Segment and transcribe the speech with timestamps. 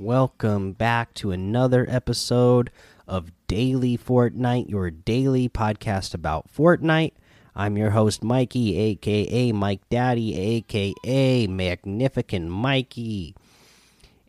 [0.00, 2.70] welcome back to another episode
[3.06, 7.12] of Daily Fortnite, your daily podcast about Fortnite.
[7.54, 13.36] I'm your host, Mikey, aka Mike Daddy, aka Magnificent Mikey.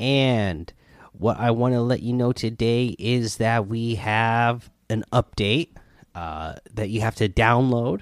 [0.00, 0.72] And
[1.12, 5.68] what I want to let you know today is that we have an update
[6.16, 8.00] uh, that you have to download,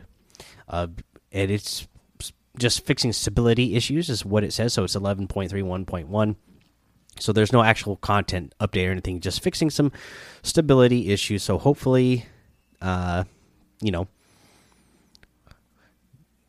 [0.67, 0.87] uh,
[1.31, 1.87] and it's
[2.59, 4.73] just fixing stability issues, is what it says.
[4.73, 6.37] So it's 11.31.1.
[7.21, 9.93] So there's no actual content update or anything, just fixing some
[10.43, 11.43] stability issues.
[11.43, 12.27] So hopefully,
[12.81, 13.25] uh,
[13.81, 14.09] you know,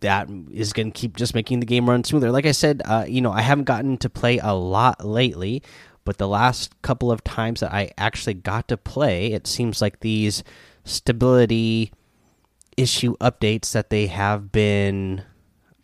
[0.01, 2.31] that is going to keep just making the game run smoother.
[2.31, 5.61] Like I said, uh, you know, I haven't gotten to play a lot lately,
[6.03, 9.99] but the last couple of times that I actually got to play, it seems like
[9.99, 10.43] these
[10.83, 11.91] stability
[12.77, 15.23] issue updates that they have been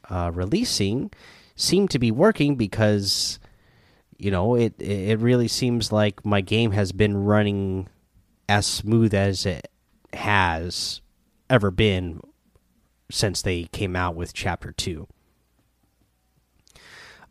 [0.09, 1.11] uh, releasing
[1.55, 3.39] seem to be working because
[4.17, 7.87] you know it it really seems like my game has been running
[8.49, 9.69] as smooth as it
[10.13, 11.01] has
[11.49, 12.19] ever been
[13.09, 15.07] since they came out with chapter 2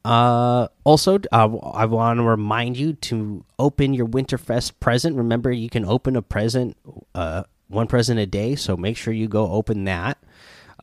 [0.05, 5.17] uh also uh, i want to remind you to open your winterfest present.
[5.17, 6.77] Remember you can open a present
[7.15, 10.19] uh one present a day so make sure you go open that.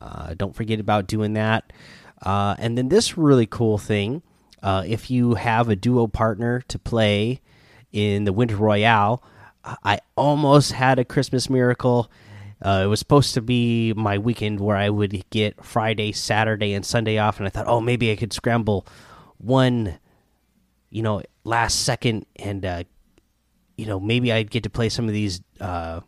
[0.02, 1.72] Uh, don't forget about doing that.
[2.22, 4.22] Uh, and then this really cool thing
[4.64, 7.42] uh, if you have a duo partner to play
[7.92, 9.22] in the winter royale
[9.84, 12.10] i almost had a christmas miracle.
[12.62, 16.86] Uh, it was supposed to be my weekend where i would get friday saturday and
[16.86, 18.88] sunday off and i thought oh maybe i could scramble
[19.38, 20.00] one
[20.90, 22.84] you know last second and uh,
[23.76, 26.00] you know maybe i'd get to play some of these uh,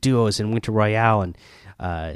[0.00, 1.38] duos in winter royale and
[1.78, 2.14] uh,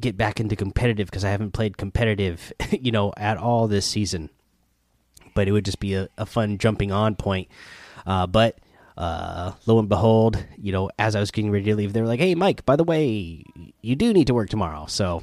[0.00, 4.30] get back into competitive because i haven't played competitive you know at all this season
[5.36, 7.46] but it would just be a, a fun jumping on point
[8.06, 8.58] uh, but
[8.96, 12.06] uh, lo and behold, you know, as I was getting ready to leave, they were
[12.06, 13.44] like, "Hey, Mike, by the way,
[13.82, 15.22] you do need to work tomorrow." So,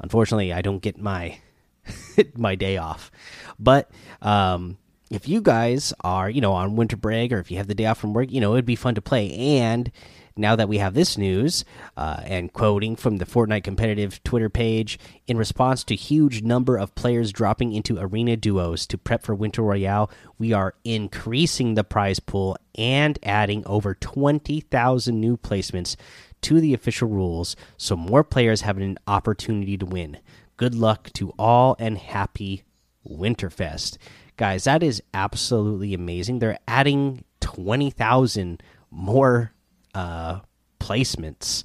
[0.00, 1.38] unfortunately, I don't get my
[2.36, 3.10] my day off.
[3.58, 3.90] But
[4.22, 4.78] um,
[5.10, 7.86] if you guys are, you know, on winter break or if you have the day
[7.86, 9.30] off from work, you know, it'd be fun to play.
[9.58, 9.90] And
[10.36, 11.64] now that we have this news,
[11.96, 16.94] uh, and quoting from the Fortnite competitive Twitter page, in response to huge number of
[16.94, 22.20] players dropping into arena duos to prep for Winter Royale, we are increasing the prize
[22.20, 25.96] pool and adding over 20,000 new placements
[26.42, 30.18] to the official rules so more players have an opportunity to win.
[30.56, 32.64] Good luck to all and happy
[33.08, 33.96] Winterfest.
[34.36, 36.38] Guys, that is absolutely amazing.
[36.38, 39.53] They're adding 20,000 more
[39.94, 40.40] uh,
[40.80, 41.64] placements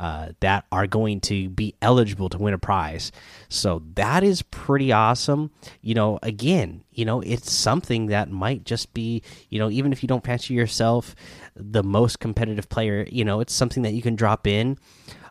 [0.00, 3.12] uh, that are going to be eligible to win a prize.
[3.50, 5.50] So that is pretty awesome.
[5.82, 10.02] You know, again, you know, it's something that might just be, you know, even if
[10.02, 11.14] you don't fancy yourself
[11.54, 14.78] the most competitive player, you know, it's something that you can drop in.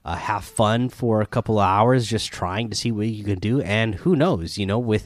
[0.05, 3.37] Uh, have fun for a couple of hours just trying to see what you can
[3.37, 5.05] do and who knows you know with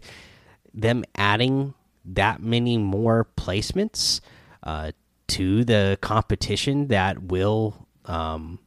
[0.72, 1.74] them adding
[2.06, 4.22] that many more placements
[4.62, 4.92] uh,
[5.34, 8.60] to the competition that will um,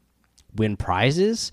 [0.54, 1.52] win prizes,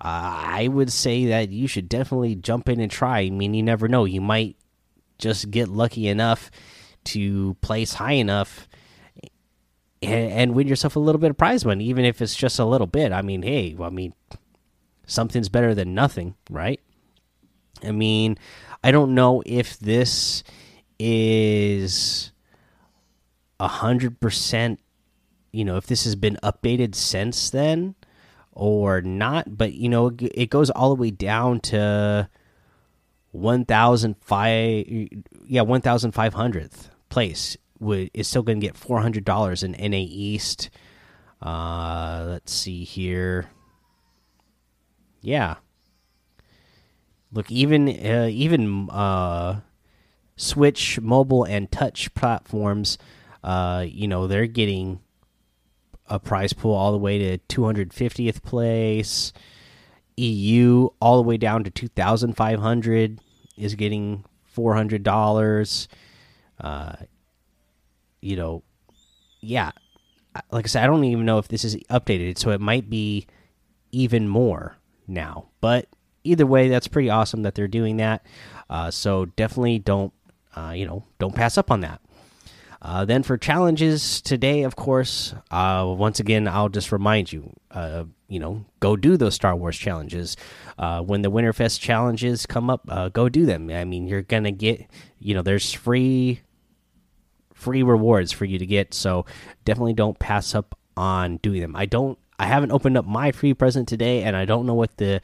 [0.00, 3.20] uh, I would say that you should definitely jump in and try.
[3.20, 4.06] I mean, you never know.
[4.06, 4.56] You might
[5.18, 6.50] just get lucky enough
[7.04, 8.66] to place high enough
[10.02, 12.64] and, and win yourself a little bit of prize money, even if it's just a
[12.64, 13.12] little bit.
[13.12, 14.14] I mean, hey, I mean,
[15.06, 16.80] something's better than nothing, right?
[17.84, 18.38] I mean,
[18.82, 20.44] I don't know if this
[20.98, 22.32] is
[23.58, 24.80] a hundred percent
[25.52, 27.94] you know if this has been updated since then
[28.52, 32.28] or not but you know it goes all the way down to
[33.32, 34.86] 1005
[35.46, 37.56] yeah 1500th place.
[37.78, 40.70] Is still going to get $400 in NA East.
[41.42, 43.50] Uh let's see here.
[45.20, 45.56] Yeah.
[47.30, 49.60] Look even uh, even uh
[50.36, 52.96] switch mobile and touch platforms
[53.46, 54.98] uh, you know, they're getting
[56.08, 59.32] a prize pool all the way to 250th place.
[60.16, 63.20] EU all the way down to 2,500
[63.56, 65.86] is getting $400.
[66.60, 66.92] Uh,
[68.20, 68.64] you know,
[69.40, 69.70] yeah.
[70.50, 73.28] Like I said, I don't even know if this is updated, so it might be
[73.92, 74.76] even more
[75.06, 75.50] now.
[75.60, 75.86] But
[76.24, 78.26] either way, that's pretty awesome that they're doing that.
[78.68, 80.12] Uh, so definitely don't,
[80.56, 82.00] uh, you know, don't pass up on that.
[82.82, 88.04] Uh, then for challenges today, of course, uh, once again, I'll just remind you, uh,
[88.28, 90.36] you know, go do those Star Wars challenges.
[90.78, 93.70] Uh, when the Winterfest challenges come up, uh, go do them.
[93.70, 94.86] I mean, you're gonna get,
[95.18, 96.40] you know, there's free,
[97.54, 98.92] free rewards for you to get.
[98.92, 99.24] So
[99.64, 101.76] definitely don't pass up on doing them.
[101.76, 102.18] I don't.
[102.38, 105.22] I haven't opened up my free present today, and I don't know what the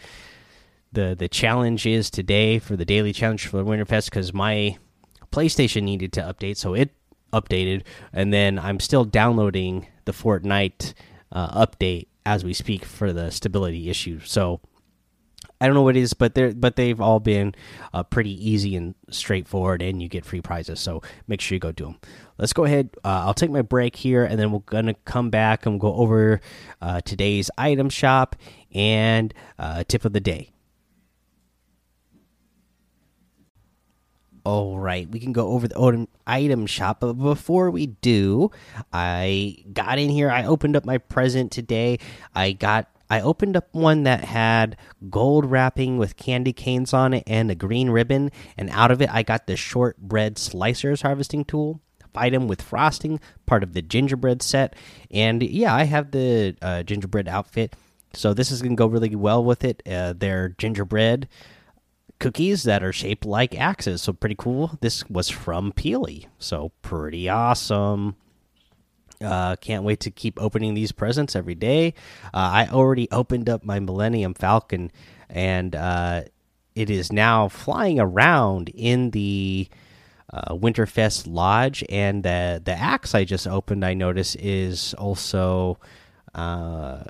[0.93, 4.79] the the challenge is today for the daily challenge for the Winterfest because my
[5.31, 6.91] PlayStation needed to update, so it
[7.33, 7.83] updated,
[8.13, 10.95] and then I'm still downloading the Fortnite
[11.31, 14.21] uh, update as we speak for the stability issue.
[14.21, 14.61] So
[15.61, 17.55] I don't know what it is, but they're but they've all been
[17.95, 20.81] uh, pretty easy and straightforward, and you get free prizes.
[20.81, 21.99] So make sure you go do them.
[22.37, 22.91] Let's go ahead.
[23.05, 25.99] Uh, I'll take my break here, and then we're gonna come back and we'll go
[25.99, 26.41] over
[26.81, 28.35] uh, today's item shop
[28.73, 30.51] and uh, tip of the day.
[34.45, 38.51] All right, we can go over the item shop, but before we do,
[38.93, 40.31] I got in here.
[40.31, 41.99] I opened up my present today.
[42.35, 44.77] I got I opened up one that had
[45.11, 49.11] gold wrapping with candy canes on it and a green ribbon, and out of it
[49.13, 51.81] I got the shortbread slicers harvesting tool
[52.15, 54.75] item with frosting, part of the gingerbread set,
[55.11, 57.75] and yeah, I have the uh, gingerbread outfit,
[58.13, 59.83] so this is gonna go really well with it.
[59.87, 61.29] Uh, they're gingerbread
[62.23, 64.01] cookies that are shaped like axes.
[64.01, 64.79] So pretty cool.
[64.81, 66.27] This was from Peely.
[66.39, 68.15] So pretty awesome.
[69.21, 71.95] Uh, can't wait to keep opening these presents every day.
[72.33, 74.93] Uh, I already opened up my Millennium Falcon,
[75.29, 76.23] and uh,
[76.75, 79.69] it is now flying around in the
[80.33, 81.85] uh, Winterfest Lodge.
[81.89, 85.79] And the the axe I just opened, I notice, is also
[86.35, 87.03] uh,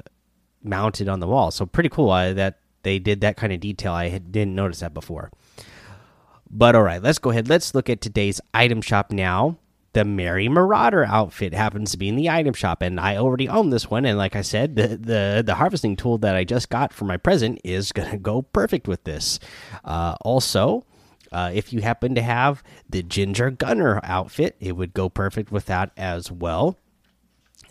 [0.62, 1.50] mounted on the wall.
[1.50, 2.10] So pretty cool.
[2.10, 3.92] I, that they did that kind of detail.
[3.92, 5.30] I didn't notice that before.
[6.50, 7.48] But all right, let's go ahead.
[7.48, 9.58] Let's look at today's item shop now.
[9.94, 13.70] The Merry Marauder outfit happens to be in the item shop, and I already own
[13.70, 14.06] this one.
[14.06, 17.16] And like I said, the the the harvesting tool that I just got for my
[17.16, 19.38] present is gonna go perfect with this.
[19.84, 20.84] Uh, also,
[21.30, 25.66] uh, if you happen to have the Ginger Gunner outfit, it would go perfect with
[25.66, 26.78] that as well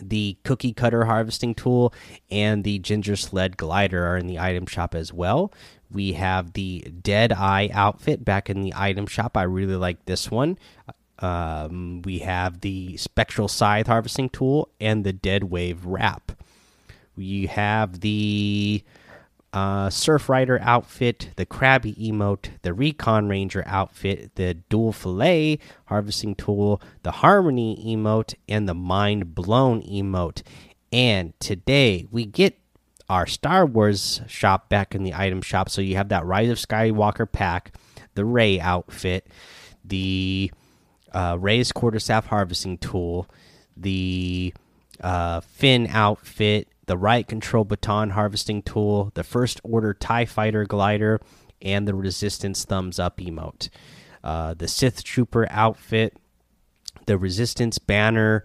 [0.02, 1.94] the cookie cutter harvesting tool
[2.30, 5.54] and the ginger sled glider are in the item shop as well.
[5.92, 9.36] We have the dead eye outfit back in the item shop.
[9.36, 10.58] I really like this one.
[11.20, 16.32] Um, we have the spectral scythe harvesting tool and the dead wave wrap.
[17.16, 18.84] We have the
[19.54, 26.36] uh, Surf Rider outfit, the Krabby emote, the Recon Ranger outfit, the Dual Fillet harvesting
[26.36, 30.42] tool, the Harmony emote, and the Mind Blown emote.
[30.94, 32.58] And today we get
[33.10, 35.70] our Star Wars shop back in the item shop.
[35.70, 37.76] So you have that Rise of Skywalker pack,
[38.16, 39.28] the Rey outfit,
[39.84, 40.52] the
[41.12, 43.28] uh, Rey's quarterstaff harvesting tool,
[43.76, 44.54] the
[45.02, 51.20] uh, Finn outfit, the riot control baton harvesting tool, the first order TIE fighter glider,
[51.62, 53.70] and the resistance thumbs up emote.
[54.24, 56.18] Uh, the Sith Trooper outfit,
[57.06, 58.44] the resistance banner,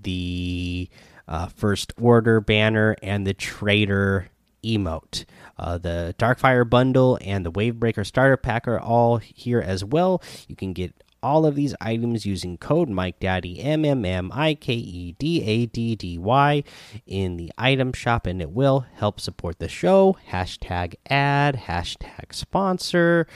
[0.00, 0.88] the
[1.26, 4.30] uh, first order banner, and the traitor
[4.64, 5.24] emote.
[5.56, 10.22] Uh, the Darkfire bundle and the Wavebreaker starter pack are all here as well.
[10.46, 14.54] You can get all of these items using code Mike Daddy M M M I
[14.54, 16.64] K E D A D D Y
[17.06, 20.16] in the item shop, and it will help support the show.
[20.30, 23.26] Hashtag ad, hashtag sponsor.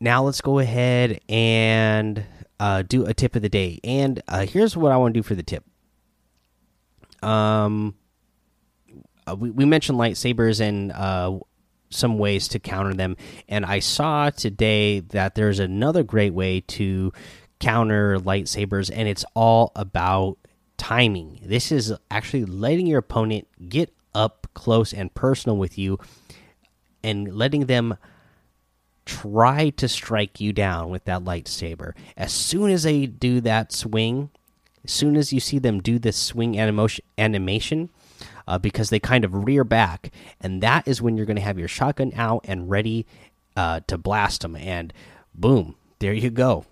[0.00, 2.24] Now let's go ahead and
[2.58, 3.78] uh, do a tip of the day.
[3.84, 5.64] And uh, here's what I want to do for the tip.
[7.22, 7.94] Um,
[9.26, 11.38] uh, we, we mentioned lightsabers and uh,
[11.92, 13.16] some ways to counter them.
[13.48, 17.12] And I saw today that there's another great way to
[17.60, 20.38] counter lightsabers, and it's all about
[20.76, 21.40] timing.
[21.44, 25.98] This is actually letting your opponent get up close and personal with you
[27.04, 27.96] and letting them
[29.04, 31.92] try to strike you down with that lightsaber.
[32.16, 34.30] As soon as they do that swing,
[34.84, 37.90] as soon as you see them do this swing animation,
[38.46, 41.58] uh, because they kind of rear back, and that is when you're going to have
[41.58, 43.06] your shotgun out and ready
[43.56, 44.56] uh, to blast them.
[44.56, 44.92] And
[45.34, 46.66] boom, there you go.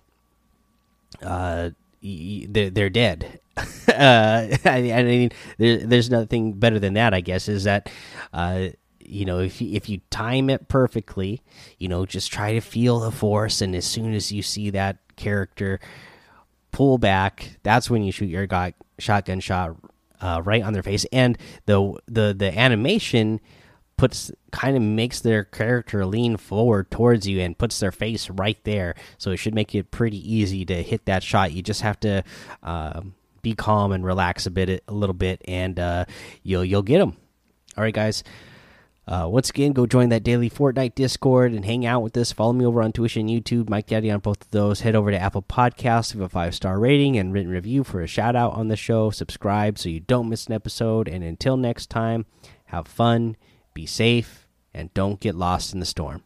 [1.21, 3.39] Uh, they're, dead.
[3.57, 3.63] uh,
[4.65, 7.47] I, I, mean, there, there's nothing better than that, I guess.
[7.47, 7.89] Is that
[8.33, 11.41] uh, you know if you, if you time it perfectly,
[11.77, 14.97] you know, just try to feel the force, and as soon as you see that
[15.15, 15.79] character
[16.71, 18.47] pull back, that's when you shoot your
[18.97, 19.75] shotgun shot
[20.21, 23.39] uh, right on their face, and the the the animation
[23.97, 28.57] puts kind of makes their character lean forward towards you and puts their face right
[28.63, 28.95] there.
[29.19, 31.51] So it should make it pretty easy to hit that shot.
[31.51, 32.23] You just have to
[32.63, 33.01] uh,
[33.43, 36.05] be calm and relax a bit, a little bit, and uh,
[36.43, 37.15] you'll you'll get them.
[37.77, 38.23] All right, guys.
[39.11, 42.31] Uh, once again, go join that daily Fortnite Discord and hang out with us.
[42.31, 44.79] Follow me over on Twitch and YouTube, Mike Daddy on both of those.
[44.79, 48.07] Head over to Apple Podcasts, give a five star rating and written review for a
[48.07, 49.09] shout out on the show.
[49.09, 51.09] Subscribe so you don't miss an episode.
[51.09, 52.25] And until next time,
[52.67, 53.35] have fun,
[53.73, 56.23] be safe, and don't get lost in the storm.